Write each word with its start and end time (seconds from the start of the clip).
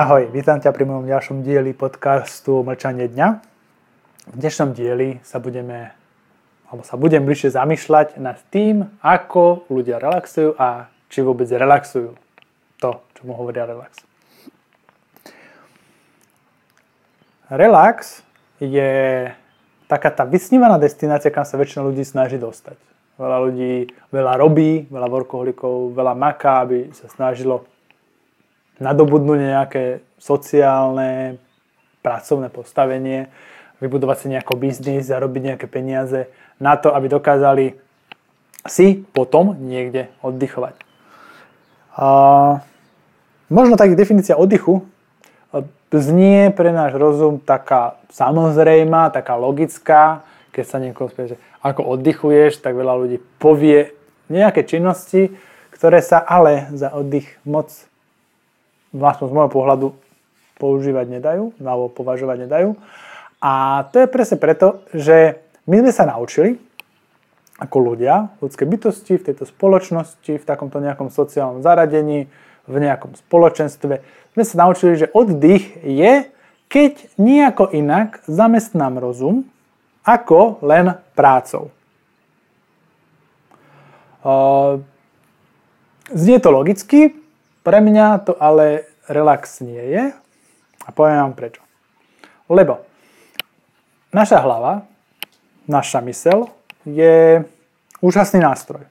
Ahoj, 0.00 0.32
vítam 0.32 0.56
ťa 0.56 0.72
pri 0.72 0.88
mojom 0.88 1.04
ďalšom 1.12 1.44
dieli 1.44 1.76
podcastu 1.76 2.64
Mlčanie 2.64 3.04
dňa. 3.04 3.28
V 4.32 4.36
dnešnom 4.40 4.72
dieli 4.72 5.20
sa 5.20 5.36
budeme, 5.36 5.92
alebo 6.72 6.88
sa 6.88 6.96
budem 6.96 7.20
bližšie 7.28 7.52
zamýšľať 7.52 8.16
nad 8.16 8.40
tým, 8.48 8.88
ako 9.04 9.68
ľudia 9.68 10.00
relaxujú 10.00 10.56
a 10.56 10.88
či 11.12 11.20
vôbec 11.20 11.44
relaxujú 11.52 12.16
to, 12.80 12.90
čo 13.12 13.20
mu 13.28 13.36
hovoria 13.36 13.68
relax. 13.68 14.00
Relax 17.52 18.24
je 18.56 19.28
taká 19.84 20.08
tá 20.08 20.24
vysnívaná 20.24 20.80
destinácia, 20.80 21.28
kam 21.28 21.44
sa 21.44 21.60
väčšina 21.60 21.84
ľudí 21.84 22.08
snaží 22.08 22.40
dostať. 22.40 22.80
Veľa 23.20 23.36
ľudí 23.52 23.92
veľa 24.16 24.40
robí, 24.40 24.88
veľa 24.88 25.08
workoholikov, 25.12 25.92
veľa 25.92 26.16
maká, 26.16 26.64
aby 26.64 26.88
sa 26.96 27.04
snažilo 27.12 27.68
nadobudnúť 28.80 29.38
nejaké 29.38 29.84
sociálne, 30.16 31.36
pracovné 32.00 32.48
postavenie, 32.48 33.28
vybudovať 33.80 34.16
si 34.16 34.26
nejaký 34.32 34.54
biznis, 34.56 35.08
zarobiť 35.08 35.42
nejaké 35.54 35.66
peniaze 35.68 36.32
na 36.56 36.76
to, 36.76 36.92
aby 36.92 37.08
dokázali 37.08 37.66
si 38.68 39.04
potom 39.12 39.56
niekde 39.56 40.12
oddychovať. 40.20 40.76
A 41.96 42.06
možno 43.48 43.76
tak 43.76 43.96
definícia 43.96 44.36
oddychu 44.36 44.84
znie 45.90 46.54
pre 46.54 46.70
náš 46.70 46.94
rozum 46.94 47.42
taká 47.42 47.98
samozrejmá, 48.14 49.10
taká 49.10 49.34
logická, 49.34 50.22
keď 50.54 50.64
sa 50.64 50.78
niekoho 50.78 51.10
spie, 51.10 51.34
že 51.34 51.36
ako 51.58 51.98
oddychuješ, 51.98 52.62
tak 52.62 52.78
veľa 52.78 52.94
ľudí 52.94 53.18
povie 53.42 53.90
nejaké 54.30 54.62
činnosti, 54.62 55.34
ktoré 55.74 55.98
sa 55.98 56.22
ale 56.22 56.70
za 56.78 56.94
oddych 56.94 57.26
moc 57.42 57.89
vlastne 58.90 59.26
z 59.26 59.32
môjho 59.34 59.50
pohľadu 59.50 59.86
používať 60.60 61.06
nedajú, 61.08 61.56
alebo 61.62 61.88
považovať 61.88 62.46
nedajú. 62.46 62.76
A 63.40 63.84
to 63.94 64.04
je 64.04 64.12
presne 64.12 64.36
preto, 64.36 64.84
že 64.92 65.40
my 65.64 65.80
sme 65.80 65.92
sa 65.94 66.04
naučili, 66.04 66.60
ako 67.60 67.76
ľudia, 67.92 68.32
ľudské 68.40 68.64
bytosti 68.64 69.20
v 69.20 69.26
tejto 69.32 69.44
spoločnosti, 69.48 70.32
v 70.40 70.44
takomto 70.48 70.80
nejakom 70.80 71.12
sociálnom 71.12 71.60
zaradení, 71.60 72.28
v 72.68 72.76
nejakom 72.76 73.16
spoločenstve, 73.16 74.00
sme 74.32 74.44
sa 74.44 74.56
naučili, 74.64 74.96
že 74.96 75.12
oddych 75.12 75.80
je, 75.84 76.28
keď 76.70 76.92
nejako 77.18 77.72
inak 77.74 78.24
zamestnám 78.24 78.96
rozum, 79.02 79.44
ako 80.06 80.62
len 80.64 80.96
prácou. 81.12 81.68
Znie 86.10 86.38
to 86.40 86.50
logicky, 86.52 87.19
pre 87.60 87.78
mňa 87.80 88.24
to 88.24 88.32
ale 88.38 88.88
relax 89.10 89.60
nie 89.60 89.80
je 89.80 90.02
a 90.86 90.88
poviem 90.92 91.20
vám 91.28 91.34
prečo. 91.36 91.62
Lebo 92.50 92.82
naša 94.10 94.42
hlava, 94.42 94.86
naša 95.70 96.02
mysel 96.06 96.50
je 96.88 97.44
úžasný 98.02 98.42
nástroj. 98.42 98.86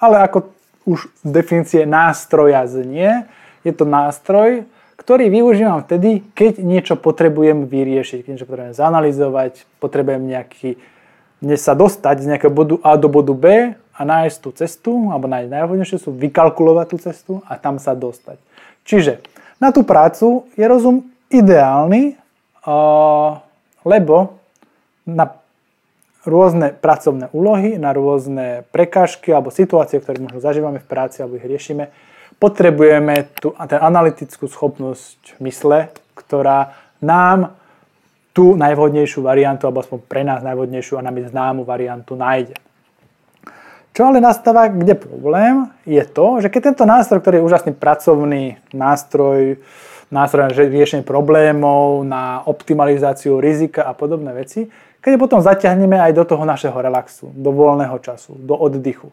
Ale 0.00 0.24
ako 0.24 0.52
už 0.88 1.12
z 1.22 1.28
definície 1.28 1.82
nástroja 1.84 2.64
znie, 2.66 3.28
je 3.62 3.72
to 3.76 3.84
nástroj, 3.84 4.64
ktorý 4.96 5.32
využívam 5.32 5.80
vtedy, 5.80 6.20
keď 6.36 6.60
niečo 6.60 6.94
potrebujem 6.96 7.64
vyriešiť, 7.64 8.24
keď 8.24 8.30
niečo 8.36 8.48
potrebujem 8.48 8.76
zanalizovať, 8.76 9.52
potrebujem 9.80 10.28
nejaký, 10.28 10.76
sa 11.56 11.72
dostať 11.72 12.16
z 12.20 12.28
nejakého 12.36 12.52
bodu 12.52 12.76
A 12.84 13.00
do 13.00 13.08
bodu 13.08 13.32
B 13.32 13.44
a 14.00 14.02
nájsť 14.08 14.38
tú 14.40 14.50
cestu, 14.56 15.12
alebo 15.12 15.28
nájsť 15.28 16.00
sú 16.00 16.16
vykalkulovať 16.16 16.86
tú 16.88 16.96
cestu 16.96 17.32
a 17.44 17.60
tam 17.60 17.76
sa 17.76 17.92
dostať. 17.92 18.40
Čiže 18.88 19.20
na 19.60 19.76
tú 19.76 19.84
prácu 19.84 20.48
je 20.56 20.64
rozum 20.64 21.04
ideálny, 21.28 22.16
lebo 23.84 24.16
na 25.04 25.36
rôzne 26.24 26.72
pracovné 26.72 27.28
úlohy, 27.36 27.76
na 27.76 27.92
rôzne 27.92 28.64
prekážky 28.72 29.32
alebo 29.32 29.52
situácie, 29.52 30.00
ktoré 30.00 30.20
možno 30.20 30.40
zažívame 30.40 30.80
v 30.80 30.88
práci 30.88 31.20
alebo 31.20 31.36
ich 31.36 31.44
riešime, 31.44 31.92
potrebujeme 32.40 33.28
tú 33.36 33.52
analytickú 33.60 34.48
schopnosť 34.48 35.36
mysle, 35.44 35.92
ktorá 36.16 36.72
nám 37.04 37.52
tú 38.32 38.56
najvhodnejšiu 38.56 39.20
variantu, 39.26 39.68
alebo 39.68 39.84
aspoň 39.84 39.98
pre 40.08 40.24
nás 40.24 40.40
najvhodnejšiu 40.40 40.96
a 40.96 41.04
nám 41.04 41.20
známu 41.20 41.68
variantu 41.68 42.16
nájde. 42.16 42.56
Čo 43.90 44.06
ale 44.06 44.22
nastáva, 44.22 44.70
kde 44.70 44.94
problém, 44.94 45.66
je 45.82 46.02
to, 46.06 46.38
že 46.38 46.46
keď 46.46 46.72
tento 46.72 46.84
nástroj, 46.86 47.18
ktorý 47.20 47.42
je 47.42 47.46
úžasný 47.46 47.72
pracovný 47.74 48.62
nástroj, 48.70 49.58
nástroj 50.14 50.42
na 50.46 50.54
riešenie 50.54 51.02
problémov, 51.02 52.06
na 52.06 52.42
optimalizáciu 52.46 53.42
rizika 53.42 53.82
a 53.82 53.94
podobné 53.94 54.30
veci, 54.30 54.70
keď 55.00 55.12
potom 55.16 55.40
zaťahneme 55.40 55.96
aj 55.96 56.12
do 56.12 56.24
toho 56.28 56.44
našeho 56.46 56.76
relaxu, 56.76 57.32
do 57.34 57.50
voľného 57.50 57.96
času, 57.98 58.36
do 58.36 58.54
oddychu. 58.54 59.10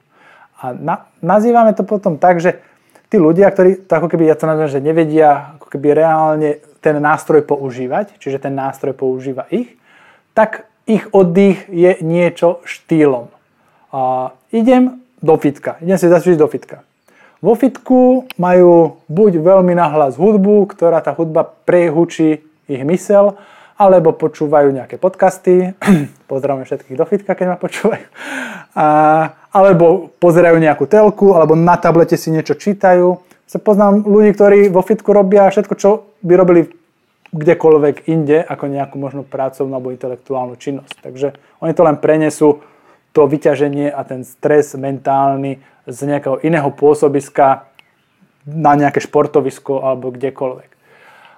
A 0.61 0.73
na, 0.73 1.09
nazývame 1.23 1.73
to 1.73 1.81
potom 1.81 2.17
tak, 2.21 2.37
že 2.37 2.59
tí 3.07 3.17
ľudia, 3.17 3.47
ktorí 3.49 3.87
to 3.87 3.93
ako 3.97 4.07
keby, 4.11 4.29
ja 4.29 4.35
to 4.35 4.49
nazvem, 4.49 4.69
že 4.69 4.83
nevedia 4.83 5.57
ako 5.57 5.67
keby 5.73 5.87
reálne 5.95 6.49
ten 6.83 6.99
nástroj 6.99 7.45
používať, 7.45 8.19
čiže 8.19 8.45
ten 8.45 8.53
nástroj 8.53 8.93
používa 8.93 9.47
ich, 9.49 9.79
tak 10.35 10.69
ich 10.85 11.07
oddych 11.13 11.65
je 11.71 11.97
niečo 12.03 12.61
štýlom. 12.67 13.36
A 13.97 14.29
idem 14.53 15.01
do 15.17 15.33
fitka, 15.41 15.81
idem 15.81 15.97
si 15.97 16.05
zacvičiť 16.05 16.37
do 16.37 16.45
fitka. 16.45 16.85
Vo 17.41 17.57
fitku 17.57 18.29
majú 18.37 19.01
buď 19.09 19.41
veľmi 19.41 19.73
nahlas 19.73 20.21
hudbu, 20.21 20.69
ktorá 20.69 21.01
tá 21.01 21.17
hudba 21.17 21.41
prehučí 21.65 22.45
ich 22.69 22.83
mysel, 22.85 23.41
alebo 23.77 24.13
počúvajú 24.13 24.69
nejaké 24.69 25.01
podcasty, 25.01 25.73
pozdravujem 26.31 26.69
všetkých 26.69 26.97
do 26.97 27.05
fitka, 27.09 27.33
keď 27.33 27.45
ma 27.53 27.57
počúvajú, 27.57 28.05
a, 28.77 28.87
alebo 29.49 30.13
pozerajú 30.21 30.61
nejakú 30.61 30.85
telku, 30.85 31.33
alebo 31.33 31.57
na 31.57 31.77
tablete 31.77 32.17
si 32.21 32.29
niečo 32.29 32.53
čítajú. 32.53 33.17
Sa 33.49 33.57
poznám 33.57 34.05
ľudí, 34.05 34.33
ktorí 34.37 34.69
vo 34.69 34.85
fitku 34.85 35.09
robia 35.09 35.49
všetko, 35.49 35.73
čo 35.73 35.89
by 36.21 36.33
robili 36.37 36.69
kdekoľvek 37.33 38.09
inde, 38.13 38.45
ako 38.45 38.65
nejakú 38.69 38.95
možno 39.01 39.25
pracovnú 39.25 39.73
alebo 39.73 39.93
intelektuálnu 39.93 40.53
činnosť. 40.57 41.01
Takže 41.01 41.27
oni 41.65 41.73
to 41.73 41.81
len 41.85 41.97
prenesú 41.97 42.61
to 43.17 43.25
vyťaženie 43.25 43.89
a 43.89 44.05
ten 44.05 44.21
stres 44.21 44.77
mentálny 44.77 45.57
z 45.89 45.99
nejakého 46.05 46.37
iného 46.45 46.69
pôsobiska 46.69 47.65
na 48.45 48.77
nejaké 48.77 49.01
športovisko 49.01 49.81
alebo 49.81 50.13
kdekoľvek. 50.13 50.69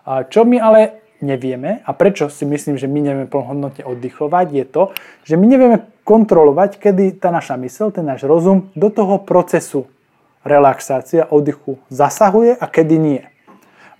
A 0.03 0.27
čo 0.27 0.43
my 0.43 0.59
ale 0.59 0.99
nevieme 1.23 1.79
a 1.87 1.95
prečo 1.95 2.27
si 2.27 2.43
myslím, 2.43 2.75
že 2.75 2.91
my 2.91 2.99
nevieme 2.99 3.31
plnohodnotne 3.31 3.87
oddychovať, 3.87 4.47
je 4.51 4.65
to, 4.67 4.83
že 5.23 5.39
my 5.39 5.45
nevieme 5.47 5.77
kontrolovať, 6.03 6.83
kedy 6.83 7.15
tá 7.15 7.31
naša 7.31 7.55
mysl, 7.55 7.95
ten 7.95 8.03
náš 8.03 8.27
rozum 8.27 8.67
do 8.75 8.91
toho 8.91 9.23
procesu 9.23 9.87
relaxácia, 10.43 11.31
oddychu 11.31 11.79
zasahuje 11.87 12.59
a 12.59 12.65
kedy 12.67 12.95
nie. 12.99 13.23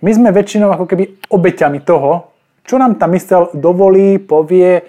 My 0.04 0.12
sme 0.12 0.32
väčšinou 0.32 0.72
ako 0.72 0.84
keby 0.84 1.32
obeťami 1.32 1.80
toho, 1.84 2.32
čo 2.64 2.76
nám 2.76 3.00
tá 3.00 3.08
mysel 3.08 3.52
dovolí, 3.56 4.20
povie 4.20 4.84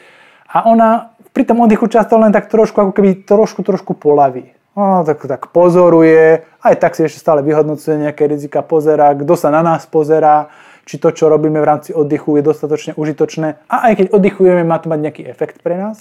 a 0.52 0.68
ona 0.68 1.11
pri 1.32 1.44
tom 1.48 1.64
oddychu 1.64 1.88
často 1.88 2.20
len 2.20 2.32
tak 2.36 2.52
trošku, 2.52 2.78
ako 2.78 2.92
keby 2.92 3.24
trošku, 3.24 3.64
trošku 3.64 3.96
polaví. 3.96 4.52
No, 4.72 5.04
tak, 5.04 5.20
tak 5.28 5.52
pozoruje, 5.52 6.48
aj 6.64 6.76
tak 6.80 6.96
si 6.96 7.04
ešte 7.04 7.20
stále 7.20 7.44
vyhodnocuje 7.44 8.08
nejaké 8.08 8.24
rizika, 8.24 8.64
pozera, 8.64 9.12
kto 9.12 9.36
sa 9.36 9.52
na 9.52 9.60
nás 9.60 9.84
pozerá, 9.84 10.48
či 10.88 10.96
to, 10.96 11.12
čo 11.12 11.28
robíme 11.28 11.60
v 11.60 11.68
rámci 11.68 11.92
oddychu, 11.92 12.40
je 12.40 12.44
dostatočne 12.48 12.92
užitočné. 12.96 13.68
A 13.68 13.92
aj 13.92 13.94
keď 14.00 14.08
oddychujeme, 14.16 14.64
má 14.64 14.80
to 14.80 14.88
mať 14.88 15.00
nejaký 15.04 15.24
efekt 15.28 15.60
pre 15.60 15.76
nás. 15.76 16.00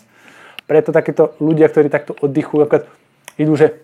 Preto 0.71 0.95
takéto 0.95 1.35
ľudia, 1.43 1.67
ktorí 1.67 1.91
takto 1.91 2.15
oddychujú, 2.15 2.63
napríklad 2.63 2.87
idú, 3.43 3.59
že 3.59 3.83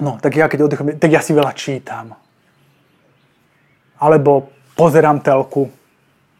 no, 0.00 0.16
tak 0.16 0.32
ja 0.32 0.48
keď 0.48 0.64
oddychujem, 0.64 0.96
tak 0.96 1.12
ja 1.12 1.20
si 1.20 1.36
veľa 1.36 1.52
čítam. 1.52 2.16
Alebo 4.00 4.48
pozerám 4.80 5.20
telku. 5.20 5.68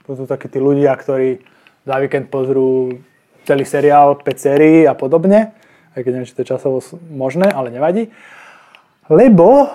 To 0.09 0.17
sú 0.17 0.25
takí 0.25 0.49
tí 0.49 0.57
ľudia, 0.57 0.97
ktorí 0.97 1.45
za 1.85 1.97
víkend 2.01 2.33
pozrú 2.33 3.01
celý 3.47 3.63
seriál 3.63 4.19
5 4.19 4.27
sérií 4.35 4.85
a 4.85 4.99
podobne, 4.99 5.55
aj 5.95 6.01
keď 6.03 6.11
neviem, 6.13 6.29
či 6.29 6.35
to 6.35 6.43
je 6.43 6.53
časovo 6.53 6.83
možné, 7.09 7.49
ale 7.49 7.71
nevadí. 7.71 8.11
Lebo 9.07 9.71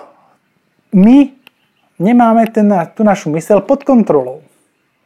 my 0.92 1.32
nemáme 1.96 2.46
ten, 2.52 2.68
tú 2.92 3.02
našu 3.02 3.32
mysel 3.32 3.64
pod 3.64 3.82
kontrolou. 3.82 4.44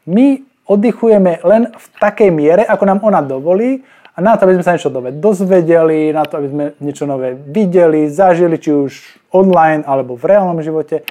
My 0.05 0.43
oddychujeme 0.67 1.41
len 1.47 1.71
v 1.71 1.87
takej 2.03 2.31
miere, 2.35 2.63
ako 2.67 2.85
nám 2.85 3.01
ona 3.07 3.23
dovolí 3.23 3.87
a 4.17 4.19
na 4.19 4.35
to, 4.35 4.49
aby 4.49 4.59
sme 4.59 4.67
sa 4.67 4.75
niečo 4.75 4.91
nové 4.91 5.15
dozvedeli, 5.15 6.11
na 6.11 6.27
to, 6.27 6.43
aby 6.43 6.49
sme 6.51 6.65
niečo 6.83 7.05
nové 7.07 7.39
videli, 7.39 8.11
zažili, 8.11 8.59
či 8.59 8.75
už 8.75 8.93
online 9.31 9.87
alebo 9.87 10.19
v 10.19 10.25
reálnom 10.27 10.59
živote. 10.59 11.07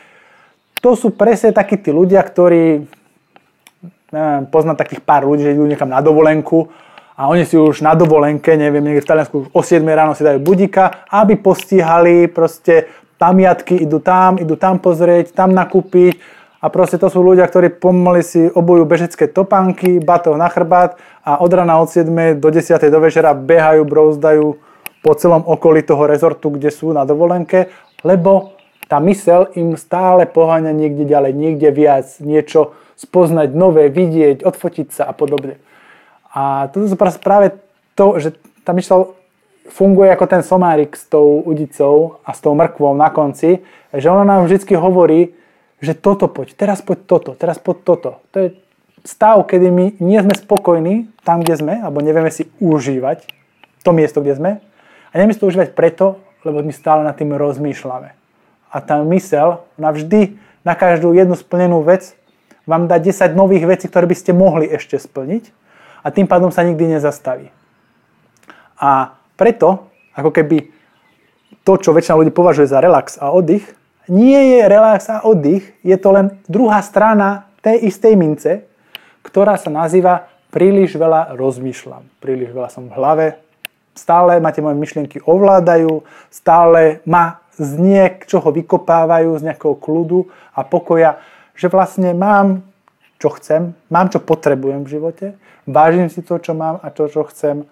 To 0.83 0.97
sú 0.97 1.15
presne 1.15 1.55
takí 1.55 1.79
tí 1.79 1.93
ľudia, 1.93 2.19
ktorí, 2.19 2.83
neviem, 4.11 4.43
poznám 4.51 4.75
takých 4.75 5.01
pár 5.05 5.23
ľudí, 5.23 5.47
že 5.47 5.55
idú 5.55 5.63
niekam 5.69 5.89
na 5.89 6.03
dovolenku 6.03 6.67
a 7.15 7.31
oni 7.31 7.47
si 7.47 7.55
už 7.55 7.79
na 7.79 7.95
dovolenke, 7.95 8.59
neviem, 8.59 8.83
niekde 8.83 9.07
v 9.07 9.09
Taliansku 9.09 9.35
už 9.39 9.47
o 9.55 9.61
7 9.63 9.79
ráno 9.87 10.11
si 10.11 10.27
dajú 10.27 10.43
budíka, 10.43 11.07
aby 11.07 11.39
postíhali 11.39 12.27
proste 12.27 12.91
pamiatky, 13.15 13.87
idú 13.87 14.03
tam, 14.03 14.35
idú 14.35 14.59
tam 14.59 14.83
pozrieť, 14.83 15.31
tam 15.31 15.55
nakúpiť 15.55 16.19
a 16.59 16.67
proste 16.67 16.99
to 16.99 17.07
sú 17.07 17.23
ľudia, 17.23 17.47
ktorí 17.47 17.79
pomaly 17.79 18.19
si 18.19 18.51
obujú 18.51 18.83
bežecké 18.83 19.31
topánky, 19.31 20.03
batoh 20.03 20.35
na 20.35 20.51
chrbát 20.51 20.99
a 21.23 21.39
od 21.39 21.51
rana 21.55 21.79
od 21.79 21.87
7 21.87 22.35
do 22.35 22.51
10 22.51 22.83
do 22.91 22.99
večera 22.99 23.31
behajú, 23.31 23.87
brouzdajú 23.87 24.45
po 24.99 25.11
celom 25.15 25.45
okolí 25.47 25.87
toho 25.87 26.03
rezortu, 26.09 26.51
kde 26.51 26.67
sú 26.67 26.91
na 26.91 27.07
dovolenke, 27.07 27.71
lebo 28.03 28.57
tá 28.91 28.99
mysel 28.99 29.49
im 29.55 29.79
stále 29.79 30.27
poháňa 30.27 30.75
niekde 30.75 31.07
ďalej, 31.07 31.31
niekde 31.31 31.69
viac, 31.71 32.05
niečo 32.19 32.75
spoznať 32.99 33.55
nové, 33.55 33.87
vidieť, 33.87 34.43
odfotiť 34.43 34.87
sa 34.91 35.03
a 35.07 35.13
podobne. 35.15 35.63
A 36.35 36.67
to 36.67 36.83
sú 36.83 36.99
práve 36.99 37.55
to, 37.95 38.19
že 38.19 38.35
tá 38.67 38.75
mysel 38.75 39.15
funguje 39.71 40.11
ako 40.11 40.25
ten 40.27 40.41
somárik 40.43 40.93
s 40.93 41.07
tou 41.07 41.41
udicou 41.41 42.21
a 42.27 42.35
s 42.35 42.43
tou 42.43 42.53
mrkvou 42.53 42.93
na 42.93 43.09
konci, 43.09 43.63
že 43.95 44.11
ona 44.11 44.27
nám 44.27 44.45
vždy 44.45 44.75
hovorí, 44.75 45.33
že 45.79 45.95
toto 45.95 46.27
poď, 46.27 46.53
teraz 46.53 46.83
poď 46.83 46.99
toto, 47.07 47.31
teraz 47.33 47.57
poď 47.57 47.77
toto. 47.81 48.11
To 48.35 48.37
je 48.37 48.47
stav, 49.07 49.41
kedy 49.47 49.67
my 49.71 49.85
nie 50.03 50.19
sme 50.21 50.35
spokojní 50.35 51.09
tam, 51.23 51.41
kde 51.41 51.55
sme, 51.55 51.73
alebo 51.81 52.03
nevieme 52.03 52.29
si 52.29 52.51
užívať 52.59 53.25
to 53.85 53.93
miesto, 53.93 54.21
kde 54.21 54.33
sme. 54.37 54.51
A 55.09 55.13
nevieme 55.15 55.33
si 55.33 55.41
to 55.41 55.49
užívať 55.49 55.71
preto, 55.77 56.19
lebo 56.43 56.61
my 56.61 56.73
stále 56.73 57.01
nad 57.01 57.15
tým 57.17 57.33
rozmýšľame. 57.33 58.13
A 58.69 58.77
tá 58.83 58.99
mysel, 59.07 59.63
ona 59.79 59.93
vždy 59.95 60.35
na 60.65 60.73
každú 60.75 61.13
jednu 61.13 61.37
splnenú 61.37 61.85
vec 61.85 62.17
vám 62.65 62.89
dá 62.89 62.97
10 62.97 63.37
nových 63.37 63.65
vecí, 63.69 63.85
ktoré 63.85 64.09
by 64.09 64.17
ste 64.17 64.33
mohli 64.33 64.65
ešte 64.65 64.97
splniť 64.97 65.64
a 66.05 66.13
tým 66.13 66.29
pádom 66.29 66.53
sa 66.53 66.61
nikdy 66.61 66.85
nezastaví. 66.93 67.49
A 68.77 69.17
preto, 69.33 69.89
ako 70.13 70.29
keby 70.29 70.69
to, 71.65 71.81
čo 71.81 71.97
väčšina 71.97 72.21
ľudí 72.21 72.29
považuje 72.29 72.69
za 72.69 72.77
relax 72.77 73.17
a 73.17 73.33
oddych, 73.33 73.65
nie 74.05 74.37
je 74.37 74.69
relax 74.69 75.09
a 75.09 75.25
oddych, 75.25 75.65
je 75.81 75.97
to 75.97 76.13
len 76.13 76.37
druhá 76.45 76.85
strana 76.85 77.49
tej 77.65 77.89
istej 77.89 78.13
mince, 78.13 78.69
ktorá 79.25 79.57
sa 79.57 79.73
nazýva 79.73 80.29
príliš 80.53 80.93
veľa 80.93 81.33
rozmýšľam. 81.33 82.05
Príliš 82.21 82.53
veľa 82.53 82.69
som 82.69 82.85
v 82.85 82.95
hlave, 82.95 83.27
stále 83.97 84.37
máte 84.37 84.61
moje 84.61 84.77
myšlienky 84.77 85.17
ovládajú, 85.25 86.05
stále 86.29 87.01
ma 87.09 87.41
z 87.57 87.81
niečoho 87.81 88.53
vykopávajú, 88.53 89.41
z 89.41 89.45
nejakého 89.49 89.73
kľudu 89.79 90.29
a 90.53 90.61
pokoja, 90.61 91.17
že 91.57 91.71
vlastne 91.71 92.13
mám, 92.13 92.61
čo 93.25 93.33
chcem, 93.41 93.73
mám, 93.89 94.13
čo 94.13 94.21
potrebujem 94.21 94.85
v 94.85 94.91
živote, 94.93 95.25
vážim 95.65 96.13
si 96.13 96.21
to, 96.21 96.37
čo 96.37 96.53
mám 96.53 96.77
a 96.77 96.93
to, 96.93 97.09
čo 97.09 97.25
chcem. 97.25 97.65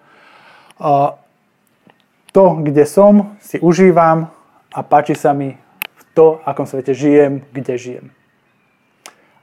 To, 2.34 2.44
kde 2.58 2.82
som, 2.90 3.38
si 3.38 3.62
užívam 3.62 4.34
a 4.74 4.82
páči 4.82 5.14
sa 5.14 5.30
mi 5.30 5.54
to, 6.18 6.42
akom 6.42 6.66
svete 6.66 6.90
žijem, 6.90 7.46
kde 7.54 7.78
žijem. 7.78 8.06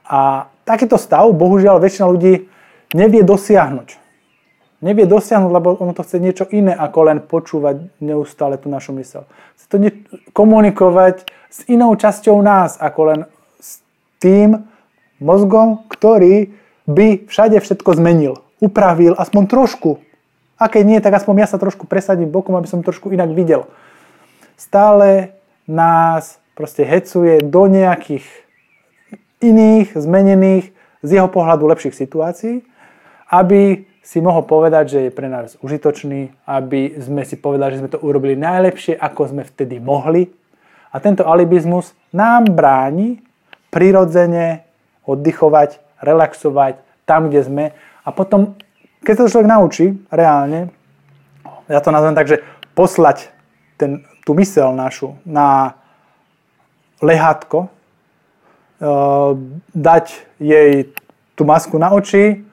A 0.04 0.52
takýto 0.68 1.00
stav, 1.00 1.24
bohužiaľ, 1.32 1.80
väčšina 1.80 2.04
ľudí 2.04 2.52
nevie 2.92 3.24
dosiahnuť. 3.24 3.96
Nevie 4.84 5.08
dosiahnuť, 5.08 5.48
lebo 5.48 5.80
ono 5.80 5.96
to 5.96 6.04
chce 6.04 6.20
niečo 6.20 6.44
iné, 6.52 6.76
ako 6.76 7.08
len 7.08 7.18
počúvať 7.24 7.88
neustále 8.04 8.60
tú 8.60 8.68
našu 8.68 8.92
mysel. 9.00 9.24
Chce 9.56 9.64
to 9.72 9.76
komunikovať 10.36 11.24
s 11.48 11.64
inou 11.72 11.96
časťou 11.96 12.36
nás, 12.44 12.76
ako 12.76 13.00
len 13.08 13.20
s 13.56 13.80
tým 14.20 14.68
mozgom, 15.22 15.86
ktorý 15.86 16.52
by 16.90 17.30
všade 17.30 17.62
všetko 17.62 17.96
zmenil, 17.96 18.42
upravil 18.58 19.14
aspoň 19.14 19.42
trošku. 19.46 20.02
A 20.58 20.66
keď 20.66 20.82
nie, 20.86 20.98
tak 21.02 21.14
aspoň 21.14 21.46
ja 21.46 21.48
sa 21.50 21.58
trošku 21.58 21.86
presadím 21.86 22.30
bokom, 22.30 22.54
aby 22.58 22.66
som 22.66 22.82
trošku 22.82 23.10
inak 23.14 23.30
videl. 23.34 23.70
Stále 24.58 25.38
nás 25.66 26.38
proste 26.54 26.82
hecuje 26.82 27.42
do 27.42 27.66
nejakých 27.66 28.26
iných, 29.42 29.94
zmenených, 29.98 30.70
z 31.02 31.18
jeho 31.18 31.26
pohľadu 31.26 31.66
lepších 31.66 31.98
situácií, 31.98 32.62
aby 33.26 33.90
si 34.02 34.18
mohol 34.22 34.46
povedať, 34.46 34.84
že 34.86 34.98
je 35.06 35.12
pre 35.14 35.26
nás 35.26 35.58
užitočný, 35.62 36.30
aby 36.46 36.98
sme 36.98 37.22
si 37.26 37.38
povedali, 37.38 37.74
že 37.74 37.80
sme 37.82 37.90
to 37.90 38.02
urobili 38.02 38.38
najlepšie, 38.38 38.98
ako 38.98 39.34
sme 39.34 39.42
vtedy 39.42 39.82
mohli. 39.82 40.30
A 40.94 40.98
tento 41.02 41.26
alibizmus 41.26 41.94
nám 42.14 42.50
bráni 42.50 43.22
prirodzene 43.70 44.66
oddychovať, 45.06 45.80
relaxovať 46.02 46.78
tam, 47.06 47.28
kde 47.28 47.40
sme. 47.42 47.64
A 48.02 48.08
potom, 48.10 48.54
keď 49.02 49.12
sa 49.16 49.22
to 49.26 49.32
človek 49.38 49.50
naučí 49.50 49.86
reálne, 50.10 50.70
ja 51.70 51.80
to 51.80 51.94
nazvem 51.94 52.14
tak, 52.14 52.28
že 52.28 52.42
poslať 52.74 53.30
ten, 53.78 54.06
tú 54.26 54.34
mysel 54.38 54.74
našu 54.74 55.18
na 55.26 55.78
lehátko, 57.02 57.68
eh, 57.68 59.32
dať 59.74 60.06
jej 60.38 60.90
tú 61.34 61.42
masku 61.42 61.78
na 61.78 61.90
oči, 61.90 62.44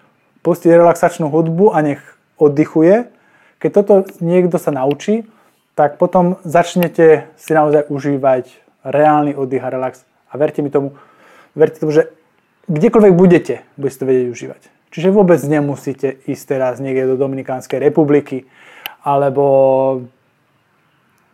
pustiť 0.41 0.71
relaxačnú 0.71 1.29
hudbu 1.29 1.75
a 1.75 1.83
nech 1.83 2.01
oddychuje. 2.39 3.11
Keď 3.59 3.69
toto 3.75 4.07
niekto 4.23 4.55
sa 4.55 4.71
naučí, 4.71 5.27
tak 5.75 5.99
potom 5.99 6.39
začnete 6.47 7.27
si 7.35 7.51
naozaj 7.51 7.91
užívať 7.91 8.51
reálny 8.83 9.35
oddych 9.35 9.63
a 9.63 9.69
relax. 9.71 10.03
A 10.31 10.39
verte 10.39 10.63
mi 10.63 10.71
tomu, 10.71 10.95
verte 11.55 11.79
tomu, 11.79 11.91
že 11.91 12.11
kdekoľvek 12.69 13.13
budete, 13.17 13.55
budete 13.75 13.97
to 13.97 14.05
vedieť 14.05 14.27
užívať. 14.29 14.61
Čiže 14.89 15.13
vôbec 15.13 15.41
nemusíte 15.45 16.21
ísť 16.25 16.43
teraz 16.45 16.81
niekde 16.81 17.13
do 17.13 17.15
Dominikánskej 17.17 17.77
republiky, 17.77 18.49
alebo 19.05 19.45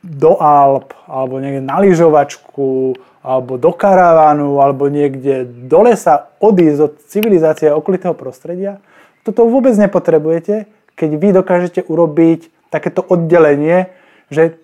do 0.06 0.38
Alp, 0.38 0.94
alebo 1.08 1.40
niekde 1.40 1.64
na 1.64 1.82
lyžovačku, 1.82 2.96
alebo 3.26 3.58
do 3.58 3.72
karavánu, 3.74 4.62
alebo 4.62 4.86
niekde 4.92 5.48
do 5.48 5.82
lesa 5.82 6.30
odísť 6.38 6.80
od 6.80 6.94
civilizácie 7.10 7.72
a 7.72 7.80
okolitého 7.80 8.14
prostredia. 8.14 8.78
Toto 9.26 9.50
vôbec 9.50 9.74
nepotrebujete, 9.74 10.70
keď 10.94 11.10
vy 11.18 11.28
dokážete 11.34 11.82
urobiť 11.90 12.54
takéto 12.70 13.02
oddelenie, 13.02 13.90
že 14.30 14.62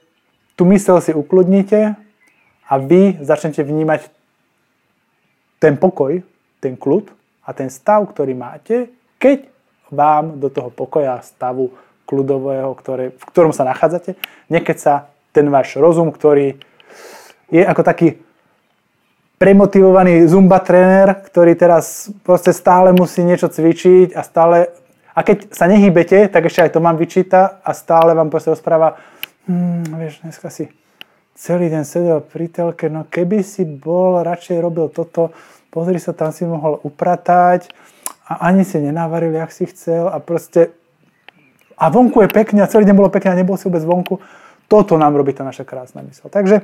tú 0.54 0.70
mysel 0.70 1.02
si 1.02 1.10
ukludnite 1.10 1.98
a 2.70 2.74
vy 2.78 3.18
začnete 3.18 3.66
vnímať 3.66 4.14
ten 5.58 5.74
pokoj, 5.74 6.22
ten 6.62 6.78
kľud 6.78 7.10
a 7.44 7.52
ten 7.52 7.74
stav, 7.74 8.06
ktorý 8.06 8.38
máte, 8.38 8.94
keď 9.18 9.50
vám 9.92 10.40
do 10.40 10.48
toho 10.48 10.70
pokoja 10.72 11.20
stavu 11.26 11.74
kľudového, 12.08 12.72
ktoré, 12.78 13.12
v 13.12 13.24
ktorom 13.28 13.52
sa 13.52 13.68
nachádzate, 13.68 14.16
niekedy 14.48 14.80
sa 14.80 15.12
ten 15.36 15.50
váš 15.52 15.76
rozum, 15.76 16.14
ktorý 16.14 16.56
je 17.52 17.64
ako 17.66 17.82
taký 17.84 18.08
premotivovaný 19.42 20.30
zumba 20.30 20.62
tréner, 20.62 21.18
ktorý 21.18 21.58
teraz 21.58 22.14
proste 22.22 22.54
stále 22.54 22.94
musí 22.94 23.26
niečo 23.26 23.50
cvičiť 23.50 24.14
a 24.14 24.22
stále... 24.22 24.70
A 25.12 25.28
keď 25.28 25.52
sa 25.52 25.68
nehýbete, 25.68 26.32
tak 26.32 26.48
ešte 26.48 26.64
aj 26.64 26.72
to 26.72 26.80
mám 26.80 26.96
vyčíta 26.96 27.60
a 27.60 27.76
stále 27.76 28.16
vám 28.16 28.32
proste 28.32 28.56
rozpráva 28.56 28.96
hm, 29.50 29.98
vieš, 29.98 30.24
dneska 30.24 30.48
si 30.48 30.72
celý 31.36 31.74
deň 31.74 31.84
sedel 31.84 32.20
pri 32.22 32.48
telke, 32.48 32.88
no 32.88 33.08
keby 33.10 33.42
si 33.42 33.66
bol, 33.66 34.22
radšej 34.22 34.58
robil 34.62 34.88
toto, 34.94 35.34
pozri 35.72 35.98
sa, 35.98 36.12
tam 36.12 36.36
si 36.36 36.44
mohol 36.44 36.78
upratať 36.84 37.72
a 38.28 38.52
ani 38.52 38.68
si 38.68 38.78
nenavaril, 38.78 39.32
jak 39.32 39.52
si 39.56 39.66
chcel 39.72 40.12
a 40.12 40.20
proste 40.20 40.76
a 41.82 41.90
vonku 41.90 42.22
je 42.22 42.30
pekne 42.30 42.62
a 42.62 42.70
celý 42.70 42.86
deň 42.86 42.96
bolo 42.96 43.10
pekne 43.10 43.34
a 43.34 43.40
nebol 43.40 43.58
si 43.58 43.66
vôbec 43.66 43.82
vonku 43.82 44.22
toto 44.72 44.96
nám 44.96 45.20
robí 45.20 45.36
tá 45.36 45.44
naša 45.44 45.68
krásna 45.68 46.00
mysl. 46.08 46.32
Takže 46.32 46.64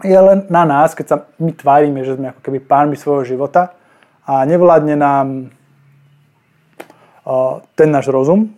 je 0.00 0.16
len 0.16 0.48
na 0.48 0.64
nás, 0.64 0.96
keď 0.96 1.06
sa 1.06 1.16
my 1.36 1.52
tvárime, 1.52 2.00
že 2.00 2.16
sme 2.16 2.32
ako 2.32 2.40
keby 2.40 2.64
pánmi 2.64 2.96
svojho 2.96 3.36
života 3.36 3.76
a 4.24 4.48
nevládne 4.48 4.96
nám 4.96 5.52
ten 7.76 7.88
náš 7.92 8.08
rozum, 8.08 8.56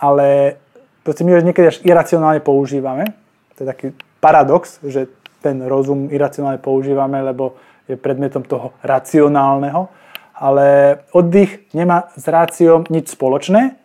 ale 0.00 0.56
proste 1.04 1.28
my 1.28 1.36
ho 1.36 1.44
niekedy 1.44 1.68
až 1.68 1.78
iracionálne 1.84 2.40
používame. 2.40 3.12
To 3.60 3.64
je 3.64 3.68
taký 3.68 3.86
paradox, 4.24 4.80
že 4.80 5.12
ten 5.44 5.60
rozum 5.60 6.08
iracionálne 6.08 6.56
používame, 6.56 7.20
lebo 7.20 7.60
je 7.88 7.96
predmetom 7.98 8.46
toho 8.46 8.74
racionálneho, 8.82 9.90
ale 10.36 10.98
oddych 11.14 11.70
nemá 11.74 12.10
s 12.14 12.24
ráciom 12.26 12.86
nič 12.88 13.14
spoločné, 13.14 13.78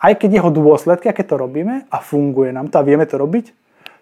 aj 0.00 0.12
keď 0.16 0.40
jeho 0.40 0.50
dôsledky, 0.50 1.12
aké 1.12 1.22
to 1.22 1.36
robíme 1.36 1.84
a 1.86 1.96
funguje 2.00 2.50
nám 2.56 2.72
to 2.72 2.80
a 2.80 2.86
vieme 2.86 3.04
to 3.04 3.20
robiť, 3.20 3.52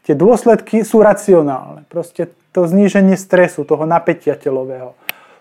tie 0.07 0.15
dôsledky 0.15 0.87
sú 0.87 1.03
racionálne. 1.03 1.85
Proste 1.91 2.31
to 2.55 2.65
zníženie 2.65 3.19
stresu, 3.19 3.67
toho 3.67 3.85
napätia 3.85 4.39
telového, 4.39 4.95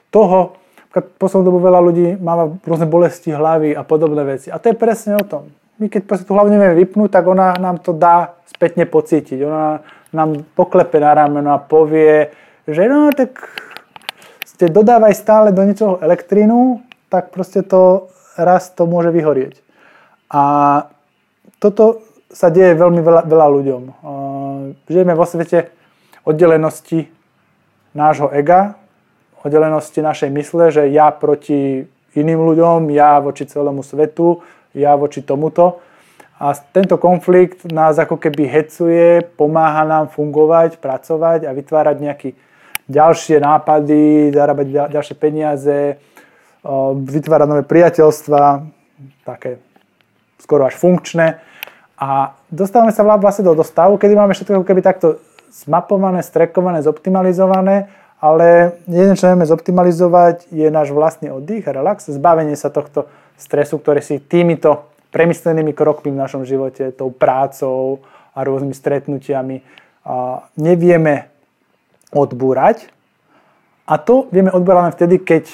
toho, 0.09 0.57
poslednú 1.21 1.53
dobu 1.53 1.59
veľa 1.61 1.79
ľudí 1.83 2.07
má 2.17 2.49
rôzne 2.65 2.89
bolesti 2.89 3.29
hlavy 3.29 3.77
a 3.77 3.85
podobné 3.85 4.23
veci. 4.25 4.49
A 4.49 4.57
to 4.57 4.73
je 4.73 4.75
presne 4.75 5.13
o 5.19 5.25
tom. 5.25 5.53
My 5.77 5.93
keď 5.93 6.09
proste 6.09 6.25
tú 6.25 6.33
hlavu 6.33 6.49
nevieme 6.49 6.73
vypnúť, 6.73 7.09
tak 7.13 7.29
ona 7.29 7.53
nám 7.61 7.77
to 7.85 7.93
dá 7.93 8.33
spätne 8.49 8.89
pocítiť. 8.89 9.45
Ona 9.45 9.85
nám 10.09 10.41
poklepe 10.57 10.97
na 10.97 11.13
rameno 11.13 11.53
a 11.53 11.61
povie, 11.61 12.33
že 12.65 12.89
no 12.89 13.13
tak 13.13 13.37
ste 14.57 14.73
dodávaj 14.73 15.13
stále 15.13 15.53
do 15.53 15.61
niečoho 15.61 16.01
elektrínu, 16.01 16.81
tak 17.13 17.29
proste 17.29 17.61
to 17.61 18.09
raz 18.33 18.73
to 18.73 18.89
môže 18.89 19.13
vyhorieť. 19.13 19.61
A 20.33 20.43
toto 21.61 22.01
sa 22.33 22.49
deje 22.49 22.73
veľmi 22.73 22.99
veľa, 23.05 23.21
veľa 23.29 23.47
ľuďom. 23.53 23.81
Žijeme 24.89 25.13
vo 25.13 25.25
svete 25.29 25.69
oddelenosti 26.25 27.07
nášho 27.93 28.33
ega 28.33 28.75
oddelenosti 29.47 30.03
našej 30.03 30.29
mysle, 30.35 30.73
že 30.73 30.83
ja 30.91 31.07
proti 31.15 31.87
iným 32.17 32.39
ľuďom, 32.51 32.91
ja 32.91 33.23
voči 33.23 33.47
celému 33.47 33.79
svetu, 33.85 34.43
ja 34.75 34.97
voči 34.99 35.23
tomuto. 35.23 35.79
A 36.37 36.53
tento 36.53 37.01
konflikt 37.01 37.65
nás 37.69 37.97
ako 37.97 38.19
keby 38.19 38.45
hecuje, 38.45 39.25
pomáha 39.39 39.87
nám 39.87 40.13
fungovať, 40.13 40.77
pracovať 40.77 41.49
a 41.49 41.51
vytvárať 41.55 41.97
nejaké 41.97 42.29
ďalšie 42.88 43.44
nápady, 43.44 44.32
zarábať 44.32 44.67
ďalšie 44.91 45.15
peniaze, 45.20 46.00
vytvárať 46.96 47.48
nové 47.48 47.63
priateľstva, 47.63 48.63
také 49.27 49.60
skoro 50.39 50.67
až 50.67 50.75
funkčné. 50.79 51.39
A 51.98 52.38
dostávame 52.51 52.94
sa 52.94 53.03
vlastne 53.03 53.44
do, 53.44 53.58
do 53.58 53.65
stavu, 53.65 53.98
kedy 53.98 54.13
máme 54.13 54.34
všetko 54.34 54.63
keby 54.63 54.82
takto 54.86 55.20
zmapované, 55.50 56.22
strekované, 56.22 56.86
zoptimalizované, 56.86 57.89
ale 58.22 58.77
jedno, 58.89 59.13
čo 59.17 59.29
vieme 59.29 59.46
zoptimalizovať, 59.46 60.50
je 60.50 60.67
náš 60.70 60.94
vlastný 60.94 61.34
oddych, 61.34 61.65
relax, 61.65 62.10
zbavenie 62.10 62.58
sa 62.58 62.74
tohto 62.74 63.10
stresu, 63.38 63.77
ktorý 63.77 64.01
si 64.01 64.17
týmito 64.22 64.89
premyslenými 65.13 65.74
krokmi 65.74 66.13
v 66.13 66.22
našom 66.22 66.44
živote, 66.46 66.94
tou 66.94 67.10
prácou 67.13 68.01
a 68.34 68.46
rôznymi 68.46 68.74
stretnutiami 68.74 69.58
a 70.06 70.46
nevieme 70.58 71.29
odbúrať. 72.11 72.91
A 73.87 73.95
to 73.99 74.27
vieme 74.31 74.51
odbúrať 74.51 74.79
len 74.83 74.95
vtedy, 74.95 75.15
keď 75.23 75.47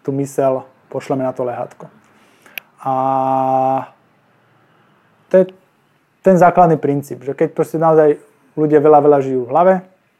tú 0.00 0.12
mysel 0.16 0.64
pošleme 0.88 1.26
na 1.26 1.36
to 1.36 1.44
lehátko. 1.44 1.92
A 2.80 2.94
to 5.28 5.34
je 5.42 5.44
ten 6.22 6.36
základný 6.38 6.78
princíp, 6.78 7.26
že 7.26 7.34
keď 7.34 7.48
proste 7.52 7.76
naozaj 7.76 8.22
ľudia 8.56 8.80
veľa, 8.80 8.98
veľa 9.04 9.18
žijú 9.20 9.44
v 9.44 9.52
hlave, 9.52 9.74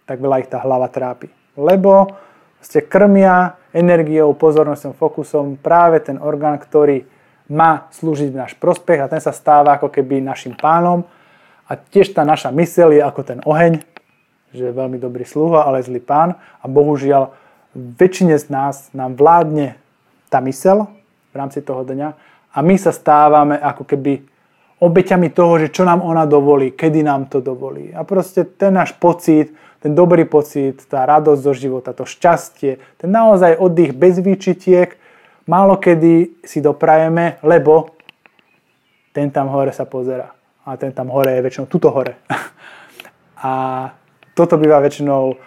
tak 0.04 0.20
veľa 0.20 0.42
ich 0.44 0.50
tá 0.50 0.60
hlava 0.60 0.90
trápi. 0.90 1.32
Lebo 1.56 2.12
ste 2.60 2.84
krmia 2.84 3.56
energiou, 3.70 4.34
pozornosťou, 4.34 4.98
fokusom 4.98 5.56
práve 5.58 6.02
ten 6.02 6.18
orgán, 6.18 6.58
ktorý 6.58 7.06
má 7.46 7.86
slúžiť 7.94 8.34
náš 8.34 8.52
prospech 8.58 9.06
a 9.06 9.10
ten 9.10 9.22
sa 9.22 9.30
stáva 9.30 9.78
ako 9.78 9.88
keby 9.90 10.18
našim 10.18 10.58
pánom. 10.58 11.06
A 11.66 11.74
tiež 11.78 12.14
tá 12.14 12.22
naša 12.22 12.50
mysel 12.54 12.94
je 12.94 13.02
ako 13.02 13.20
ten 13.22 13.38
oheň, 13.42 13.82
že 14.54 14.70
je 14.70 14.74
veľmi 14.74 15.00
dobrý 15.00 15.26
sluha, 15.26 15.66
ale 15.66 15.82
zlý 15.82 16.02
pán. 16.02 16.38
A 16.62 16.64
bohužiaľ 16.66 17.34
väčšine 17.74 18.36
z 18.38 18.46
nás 18.48 18.90
nám 18.96 19.18
vládne 19.18 19.76
tá 20.32 20.40
mysel 20.44 20.88
v 21.32 21.34
rámci 21.36 21.60
toho 21.60 21.84
dňa 21.84 22.08
a 22.56 22.58
my 22.64 22.74
sa 22.80 22.90
stávame 22.90 23.60
ako 23.60 23.84
keby 23.84 24.24
obeťami 24.80 25.28
toho, 25.32 25.60
že 25.60 25.72
čo 25.72 25.84
nám 25.84 26.04
ona 26.04 26.24
dovolí, 26.28 26.72
kedy 26.72 27.04
nám 27.04 27.28
to 27.28 27.40
dovolí. 27.40 27.92
A 27.92 28.04
proste 28.04 28.44
ten 28.44 28.72
náš 28.72 28.92
pocit, 28.96 29.52
ten 29.80 29.92
dobrý 29.92 30.24
pocit, 30.24 30.84
tá 30.88 31.04
radosť 31.04 31.40
zo 31.40 31.52
života, 31.56 31.96
to 31.96 32.08
šťastie, 32.08 32.80
ten 33.00 33.10
naozaj 33.12 33.56
oddych 33.56 33.96
bez 33.96 34.20
výčitiek, 34.20 34.96
málo 35.48 35.76
kedy 35.80 36.44
si 36.44 36.60
doprajeme, 36.60 37.40
lebo 37.40 37.96
ten 39.16 39.32
tam 39.32 39.48
hore 39.48 39.72
sa 39.72 39.88
pozera. 39.88 40.32
A 40.66 40.76
ten 40.76 40.92
tam 40.92 41.08
hore 41.08 41.32
je 41.32 41.44
väčšinou 41.44 41.66
tuto 41.70 41.88
hore. 41.88 42.20
A 43.40 43.52
toto 44.36 44.60
býva 44.60 44.84
väčšinou 44.84 45.40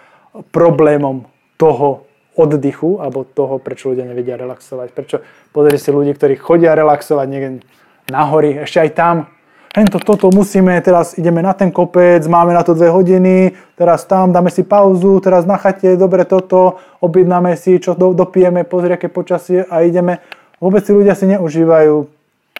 problémom 0.50 1.30
toho 1.54 2.10
oddychu, 2.34 2.98
alebo 2.98 3.22
toho, 3.22 3.62
prečo 3.62 3.94
ľudia 3.94 4.06
nevedia 4.06 4.34
relaxovať. 4.34 4.88
Prečo 4.90 5.16
pozrite 5.54 5.78
si 5.78 5.90
ľudí, 5.94 6.10
ktorí 6.14 6.34
chodia 6.34 6.74
relaxovať 6.74 7.26
niekde 7.30 7.50
na 8.10 8.26
hory, 8.26 8.66
ešte 8.66 8.82
aj 8.82 8.90
tam. 8.98 9.16
Hento, 9.70 10.02
toto 10.02 10.34
musíme, 10.34 10.74
teraz 10.82 11.14
ideme 11.14 11.46
na 11.46 11.54
ten 11.54 11.70
kopec, 11.70 12.26
máme 12.26 12.50
na 12.50 12.66
to 12.66 12.74
dve 12.74 12.90
hodiny, 12.90 13.54
teraz 13.78 14.02
tam 14.02 14.34
dáme 14.34 14.50
si 14.50 14.66
pauzu, 14.66 15.22
teraz 15.22 15.46
na 15.46 15.62
chate, 15.62 15.94
dobre 15.94 16.26
toto, 16.26 16.82
objednáme 16.98 17.54
si, 17.54 17.78
čo 17.78 17.94
do, 17.94 18.10
dopijeme, 18.10 18.66
pozri, 18.66 18.98
aké 18.98 19.06
počasie 19.06 19.62
a 19.62 19.86
ideme. 19.86 20.18
Vôbec 20.58 20.82
si 20.82 20.90
ľudia 20.90 21.14
si 21.14 21.30
neužívajú 21.30 22.02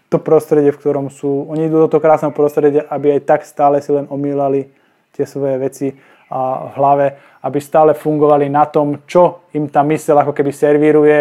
to 0.07 0.19
prostredie, 0.23 0.71
v 0.71 0.79
ktorom 0.79 1.11
sú. 1.11 1.51
Oni 1.51 1.67
idú 1.67 1.83
do 1.83 1.91
toho 1.91 1.99
krásneho 1.99 2.31
prostredia, 2.31 2.87
aby 2.87 3.19
aj 3.19 3.27
tak 3.27 3.41
stále 3.43 3.83
si 3.83 3.91
len 3.91 4.07
omýlali 4.07 4.71
tie 5.11 5.27
svoje 5.27 5.59
veci 5.59 5.87
v 6.31 6.73
hlave, 6.79 7.07
aby 7.43 7.59
stále 7.59 7.93
fungovali 7.93 8.47
na 8.47 8.63
tom, 8.71 9.03
čo 9.03 9.51
im 9.51 9.67
tá 9.67 9.83
mysel 9.83 10.15
ako 10.15 10.31
keby 10.31 10.55
servíruje 10.55 11.19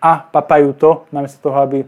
a 0.00 0.12
papajú 0.24 0.72
to, 0.72 0.90
namiesto 1.12 1.52
toho, 1.52 1.58
aby 1.68 1.84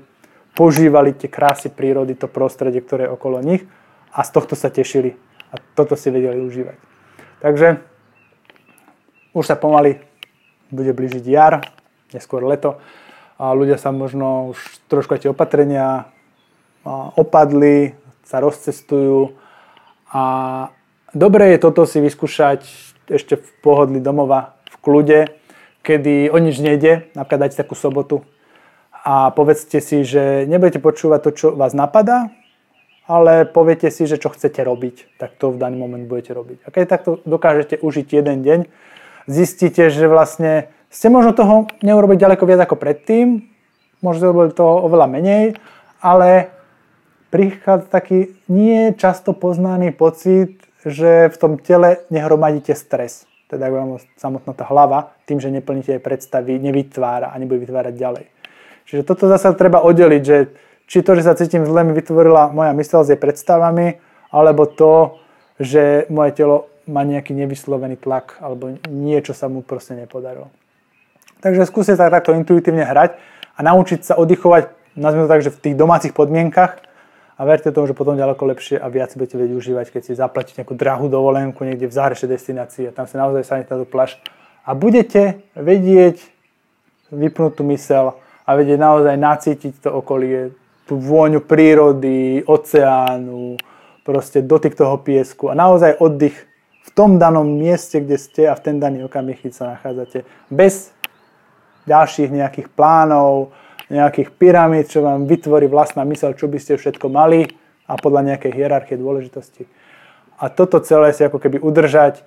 požívali 0.53 1.17
tie 1.17 1.33
krásy 1.33 1.73
prírody, 1.73 2.21
to 2.21 2.29
prostredie, 2.29 2.85
ktoré 2.85 3.09
je 3.09 3.15
okolo 3.17 3.41
nich 3.41 3.65
a 4.13 4.21
z 4.21 4.31
tohto 4.35 4.53
sa 4.59 4.69
tešili 4.69 5.17
a 5.51 5.57
toto 5.73 5.97
si 5.97 6.13
vedeli 6.13 6.37
užívať. 6.37 6.77
Takže 7.41 7.69
už 9.33 9.45
sa 9.47 9.57
pomaly 9.57 10.03
bude 10.69 10.93
blížiť 10.93 11.25
jar, 11.25 11.65
neskôr 12.13 12.45
leto 12.45 12.77
a 13.41 13.57
ľudia 13.57 13.81
sa 13.81 13.89
možno 13.89 14.53
už 14.53 14.59
trošku 14.91 15.17
tie 15.17 15.33
opatrenia 15.33 16.13
opadli, 17.17 17.97
sa 18.21 18.39
rozcestujú 18.45 19.35
a 20.13 20.25
dobre 21.15 21.55
je 21.55 21.59
toto 21.63 21.87
si 21.87 21.99
vyskúšať 22.03 22.67
ešte 23.11 23.39
v 23.39 23.49
pohodli 23.61 23.99
domova, 23.99 24.59
v 24.71 24.77
kľude, 24.83 25.21
kedy 25.83 26.31
o 26.31 26.39
nič 26.39 26.63
nejde, 26.63 27.11
napríklad 27.19 27.49
dajte 27.49 27.61
takú 27.61 27.75
sobotu, 27.75 28.23
a 29.01 29.33
povedzte 29.33 29.81
si, 29.81 30.05
že 30.05 30.45
nebudete 30.45 30.77
počúvať 30.77 31.21
to, 31.25 31.31
čo 31.33 31.47
vás 31.57 31.73
napadá, 31.73 32.29
ale 33.09 33.49
poviete 33.49 33.89
si, 33.91 34.05
že 34.07 34.21
čo 34.21 34.31
chcete 34.31 34.61
robiť, 34.61 35.19
tak 35.19 35.35
to 35.41 35.51
v 35.51 35.59
daný 35.59 35.81
moment 35.81 36.05
budete 36.05 36.37
robiť. 36.37 36.63
A 36.63 36.69
keď 36.71 36.85
takto 36.87 37.11
dokážete 37.25 37.81
užiť 37.81 38.07
jeden 38.07 38.45
deň, 38.45 38.61
zistíte, 39.27 39.89
že 39.91 40.07
vlastne 40.07 40.71
ste 40.93 41.09
možno 41.11 41.35
toho 41.35 41.67
neurobiť 41.83 42.19
ďaleko 42.23 42.45
viac 42.47 42.61
ako 42.69 42.77
predtým, 42.79 43.51
možno 44.05 44.31
robiť 44.31 44.55
toho 44.55 44.87
oveľa 44.87 45.07
menej, 45.11 45.45
ale 45.99 46.53
prichádza 47.35 47.89
taký 47.89 48.37
nie 48.47 48.95
často 48.95 49.35
poznaný 49.35 49.91
pocit, 49.91 50.70
že 50.87 51.29
v 51.29 51.37
tom 51.37 51.53
tele 51.61 52.05
nehromadíte 52.09 52.73
stres. 52.73 53.29
Teda 53.51 53.67
vám 53.67 53.99
samotná 54.15 54.55
tá 54.55 54.65
hlava, 54.71 55.13
tým, 55.27 55.43
že 55.43 55.51
neplníte 55.51 55.99
jej 55.99 56.03
predstavy, 56.03 56.63
nevytvára 56.63 57.35
a 57.35 57.37
nebude 57.37 57.67
vytvárať 57.67 57.95
ďalej. 57.99 58.25
Čiže 58.87 59.03
toto 59.03 59.27
zase 59.27 59.51
treba 59.59 59.83
oddeliť, 59.83 60.23
že 60.23 60.37
či 60.91 61.03
to, 61.03 61.15
že 61.15 61.27
sa 61.27 61.39
cítim 61.39 61.63
zle, 61.63 61.87
mi 61.87 61.95
vytvorila 61.95 62.51
moja 62.51 62.75
mysel 62.75 63.07
s 63.07 63.11
jej 63.15 63.19
predstavami, 63.19 64.03
alebo 64.31 64.67
to, 64.67 65.19
že 65.59 66.07
moje 66.11 66.35
telo 66.35 66.71
má 66.91 67.07
nejaký 67.07 67.31
nevyslovený 67.35 67.99
tlak, 68.03 68.43
alebo 68.43 68.75
niečo 68.91 69.31
sa 69.31 69.47
mu 69.47 69.63
proste 69.63 69.95
nepodarilo. 69.95 70.51
Takže 71.39 71.67
skúste 71.71 71.95
sa 71.95 72.11
takto 72.11 72.35
intuitívne 72.35 72.83
hrať 72.83 73.17
a 73.55 73.61
naučiť 73.63 74.01
sa 74.03 74.15
oddychovať, 74.19 74.95
nazvime 74.99 75.27
to 75.27 75.33
tak, 75.33 75.47
že 75.47 75.55
v 75.55 75.63
tých 75.71 75.77
domácich 75.79 76.13
podmienkach 76.15 76.83
a 77.41 77.43
verte 77.49 77.73
tomu, 77.73 77.89
že 77.89 77.97
potom 77.97 78.21
ďaleko 78.21 78.45
lepšie 78.53 78.77
a 78.77 78.93
viac 78.93 79.17
budete 79.17 79.41
vedieť 79.41 79.57
užívať, 79.57 79.87
keď 79.89 80.03
si 80.05 80.13
zaplatíte 80.13 80.61
nejakú 80.61 80.77
drahú 80.77 81.09
dovolenku 81.09 81.65
niekde 81.65 81.89
v 81.89 81.97
zahrešej 81.97 82.29
destinácii 82.29 82.85
a 82.85 82.93
tam 82.93 83.09
sa 83.09 83.17
naozaj 83.17 83.49
sadnete 83.49 83.73
na 83.73 83.81
tú 83.81 83.89
pláž 83.89 84.21
a 84.61 84.77
budete 84.77 85.41
vedieť 85.57 86.21
vypnúť 87.09 87.53
tú 87.57 87.65
mysel 87.73 88.21
a 88.45 88.51
vedieť 88.53 88.77
naozaj 88.77 89.17
nacítiť 89.17 89.73
to 89.81 89.89
okolie, 89.89 90.53
tú 90.85 91.01
vôňu 91.01 91.41
prírody, 91.41 92.45
oceánu, 92.45 93.57
proste 94.05 94.45
dotyk 94.45 94.77
toho 94.77 95.01
piesku 95.01 95.49
a 95.49 95.57
naozaj 95.57 95.97
oddych 95.97 96.37
v 96.85 96.91
tom 96.93 97.17
danom 97.17 97.49
mieste, 97.49 98.05
kde 98.05 98.21
ste 98.21 98.43
a 98.53 98.59
v 98.59 98.61
ten 98.69 98.77
daný 98.77 99.09
okamih, 99.09 99.41
keď 99.41 99.53
sa 99.57 99.65
nachádzate. 99.73 100.29
Bez 100.53 100.93
ďalších 101.89 102.37
nejakých 102.37 102.69
plánov, 102.69 103.57
nejakých 103.91 104.31
pyramíd, 104.39 104.87
čo 104.87 105.03
vám 105.03 105.27
vytvorí 105.27 105.67
vlastná 105.67 106.07
mysel, 106.07 106.33
čo 106.39 106.47
by 106.47 106.59
ste 106.63 106.79
všetko 106.79 107.11
mali 107.11 107.51
a 107.91 107.99
podľa 107.99 108.35
nejakej 108.35 108.53
hierarchie 108.55 108.95
dôležitosti. 108.95 109.67
A 110.41 110.49
toto 110.49 110.79
celé 110.81 111.11
si 111.13 111.27
ako 111.27 111.43
keby 111.43 111.59
udržať, 111.59 112.23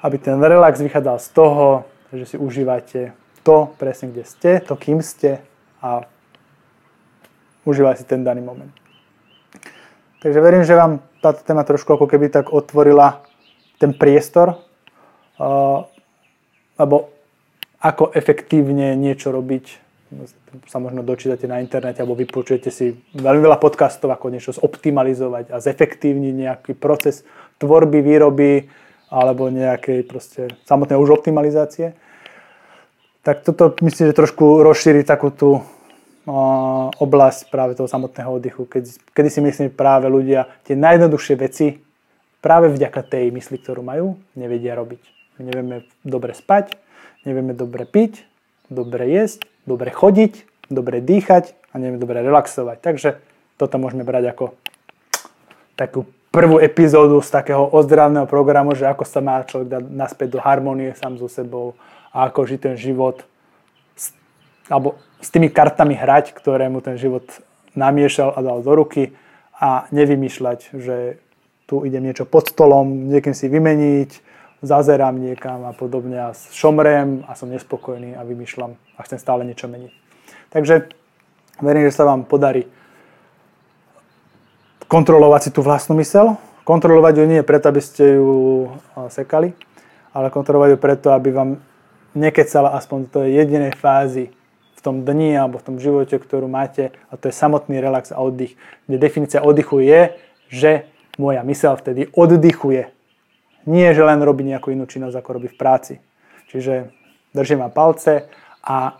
aby 0.00 0.16
ten 0.16 0.38
relax 0.38 0.78
vychádzal 0.78 1.18
z 1.18 1.28
toho, 1.34 1.66
že 2.14 2.24
si 2.34 2.36
užívate 2.38 3.12
to 3.42 3.74
presne, 3.76 4.14
kde 4.14 4.24
ste, 4.24 4.50
to, 4.62 4.78
kým 4.78 5.02
ste 5.02 5.42
a 5.82 6.06
užívaj 7.66 7.98
si 7.98 8.04
ten 8.06 8.22
daný 8.22 8.40
moment. 8.42 8.70
Takže 10.22 10.38
verím, 10.38 10.62
že 10.62 10.78
vám 10.78 11.02
táto 11.18 11.42
téma 11.42 11.66
trošku 11.66 11.98
ako 11.98 12.06
keby 12.06 12.30
tak 12.30 12.54
otvorila 12.54 13.26
ten 13.82 13.90
priestor, 13.90 14.54
uh, 14.54 15.82
alebo 16.78 17.10
ako 17.82 18.14
efektívne 18.14 18.94
niečo 18.94 19.34
robiť. 19.34 19.81
Sa 20.68 20.78
možno 20.78 21.00
dočítate 21.00 21.48
na 21.48 21.64
internete 21.64 22.04
alebo 22.04 22.18
vypočujete 22.18 22.68
si 22.68 23.00
veľmi 23.16 23.42
veľa 23.42 23.56
podcastov, 23.56 24.12
ako 24.12 24.28
niečo 24.28 24.52
zoptimalizovať 24.52 25.50
a 25.50 25.56
zefektívniť 25.58 26.34
nejaký 26.36 26.72
proces 26.76 27.24
tvorby, 27.56 28.04
výroby 28.04 28.68
alebo 29.08 29.48
nejakej 29.48 30.04
proste 30.04 30.52
samotnej 30.68 31.00
už 31.00 31.20
optimalizácie 31.20 31.96
tak 33.22 33.46
toto 33.46 33.70
myslím, 33.86 34.10
že 34.10 34.18
trošku 34.18 34.66
rozšíri 34.66 35.06
takú 35.06 35.30
tú 35.30 35.62
oblasť 37.02 37.50
práve 37.50 37.74
toho 37.74 37.90
samotného 37.90 38.38
oddychu, 38.38 38.62
keď, 38.66 38.94
kedy 39.10 39.28
si 39.30 39.40
myslím 39.42 39.68
práve 39.74 40.06
ľudia 40.06 40.46
tie 40.62 40.78
najjednoduchšie 40.78 41.34
veci 41.34 41.82
práve 42.38 42.70
vďaka 42.70 43.02
tej 43.02 43.34
mysli, 43.34 43.58
ktorú 43.58 43.82
majú, 43.82 44.18
nevedia 44.38 44.78
robiť. 44.78 45.02
My 45.38 45.50
nevieme 45.50 45.76
dobre 46.06 46.34
spať, 46.34 46.78
nevieme 47.26 47.58
dobre 47.58 47.86
piť, 47.90 48.22
dobre 48.70 49.10
jesť, 49.10 49.50
dobre 49.66 49.90
chodiť, 49.90 50.46
dobre 50.70 50.98
dýchať 51.04 51.54
a 51.72 51.78
nevieme 51.78 52.00
dobre 52.00 52.20
relaxovať. 52.20 52.78
Takže 52.80 53.10
toto 53.56 53.76
môžeme 53.78 54.02
brať 54.02 54.34
ako 54.34 54.44
takú 55.76 56.06
prvú 56.32 56.56
epizódu 56.58 57.20
z 57.20 57.28
takého 57.28 57.68
ozdravného 57.68 58.24
programu, 58.24 58.72
že 58.72 58.88
ako 58.88 59.04
sa 59.04 59.20
má 59.20 59.44
človek 59.44 59.68
dať 59.68 59.82
naspäť 59.92 60.28
do 60.32 60.40
harmonie 60.40 60.96
sám 60.96 61.20
so 61.20 61.28
sebou 61.28 61.76
a 62.12 62.28
ako 62.28 62.48
žiť 62.48 62.60
ten 62.60 62.76
život 62.80 63.20
s, 63.96 64.16
alebo 64.72 64.96
s 65.20 65.28
tými 65.28 65.52
kartami 65.52 65.92
hrať, 65.92 66.32
ktoré 66.32 66.72
mu 66.72 66.80
ten 66.80 66.96
život 66.96 67.24
namiešal 67.76 68.32
a 68.32 68.40
dal 68.40 68.58
do 68.64 68.72
ruky 68.72 69.12
a 69.60 69.86
nevymýšľať, 69.92 70.58
že 70.76 71.20
tu 71.68 71.84
idem 71.84 72.04
niečo 72.04 72.28
pod 72.28 72.48
stolom, 72.48 73.08
niekým 73.12 73.32
si 73.36 73.48
vymeniť, 73.48 74.31
zazerám 74.62 75.18
niekam 75.18 75.66
a 75.66 75.74
podobne 75.74 76.30
a 76.30 76.30
šomrem 76.54 77.26
a 77.26 77.34
som 77.34 77.50
nespokojný 77.50 78.14
a 78.14 78.22
vymýšľam 78.22 78.78
a 78.96 79.00
chcem 79.02 79.18
stále 79.18 79.42
niečo 79.42 79.66
meniť. 79.66 79.92
Takže 80.54 80.94
verím, 81.58 81.90
že 81.90 81.98
sa 81.98 82.06
vám 82.06 82.22
podarí 82.22 82.70
kontrolovať 84.86 85.40
si 85.42 85.50
tú 85.50 85.66
vlastnú 85.66 85.98
mysel. 85.98 86.38
Kontrolovať 86.62 87.14
ju 87.18 87.24
nie 87.26 87.42
preto, 87.42 87.74
aby 87.74 87.82
ste 87.82 88.22
ju 88.22 88.70
sekali, 89.10 89.50
ale 90.14 90.30
kontrolovať 90.30 90.68
ju 90.70 90.78
preto, 90.78 91.10
aby 91.10 91.34
vám 91.34 91.50
nekecala 92.14 92.78
aspoň 92.78 92.98
do 93.08 93.26
tej 93.26 93.42
jedinej 93.42 93.72
fázy 93.74 94.30
v 94.76 94.80
tom 94.84 95.02
dni 95.02 95.34
alebo 95.34 95.58
v 95.58 95.66
tom 95.66 95.76
živote, 95.80 96.20
ktorú 96.20 96.46
máte 96.46 96.94
a 97.10 97.18
to 97.18 97.32
je 97.32 97.34
samotný 97.34 97.80
relax 97.80 98.14
a 98.14 98.20
oddych, 98.20 98.54
kde 98.86 98.96
definícia 99.00 99.40
oddychu 99.40 99.80
je, 99.80 100.00
že 100.52 100.86
moja 101.16 101.40
mysel 101.42 101.74
vtedy 101.80 102.12
oddychuje. 102.12 102.91
Nie, 103.66 103.94
že 103.94 104.02
len 104.02 104.18
robí 104.18 104.42
nejakú 104.42 104.74
inú 104.74 104.90
činnosť, 104.90 105.16
ako 105.22 105.30
robí 105.38 105.48
v 105.50 105.58
práci. 105.58 105.94
Čiže 106.50 106.90
držím 107.30 107.62
vám 107.62 107.72
palce 107.72 108.26
a 108.66 108.98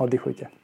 oddychujte. 0.00 0.55